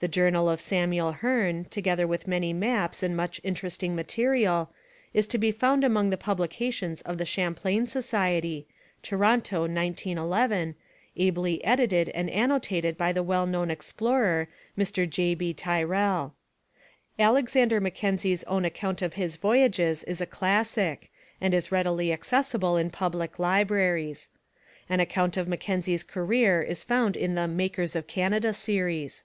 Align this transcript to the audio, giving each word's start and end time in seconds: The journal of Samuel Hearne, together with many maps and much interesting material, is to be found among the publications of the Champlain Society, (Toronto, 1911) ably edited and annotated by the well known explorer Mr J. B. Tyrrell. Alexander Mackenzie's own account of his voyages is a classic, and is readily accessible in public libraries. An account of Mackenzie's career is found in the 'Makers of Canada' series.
The 0.00 0.08
journal 0.08 0.50
of 0.50 0.60
Samuel 0.60 1.12
Hearne, 1.12 1.66
together 1.66 2.04
with 2.04 2.26
many 2.26 2.52
maps 2.52 3.00
and 3.00 3.16
much 3.16 3.40
interesting 3.44 3.94
material, 3.94 4.72
is 5.14 5.24
to 5.28 5.38
be 5.38 5.52
found 5.52 5.84
among 5.84 6.10
the 6.10 6.16
publications 6.16 7.00
of 7.02 7.16
the 7.16 7.24
Champlain 7.24 7.86
Society, 7.86 8.66
(Toronto, 9.04 9.60
1911) 9.60 10.74
ably 11.14 11.64
edited 11.64 12.08
and 12.08 12.28
annotated 12.30 12.98
by 12.98 13.12
the 13.12 13.22
well 13.22 13.46
known 13.46 13.70
explorer 13.70 14.48
Mr 14.76 15.08
J. 15.08 15.32
B. 15.36 15.54
Tyrrell. 15.54 16.34
Alexander 17.16 17.80
Mackenzie's 17.80 18.42
own 18.48 18.64
account 18.64 19.00
of 19.00 19.14
his 19.14 19.36
voyages 19.36 20.02
is 20.02 20.20
a 20.20 20.26
classic, 20.26 21.08
and 21.40 21.54
is 21.54 21.70
readily 21.70 22.12
accessible 22.12 22.76
in 22.76 22.90
public 22.90 23.38
libraries. 23.38 24.28
An 24.88 24.98
account 24.98 25.36
of 25.36 25.46
Mackenzie's 25.46 26.02
career 26.02 26.62
is 26.62 26.82
found 26.82 27.16
in 27.16 27.36
the 27.36 27.46
'Makers 27.46 27.94
of 27.94 28.08
Canada' 28.08 28.54
series. 28.54 29.22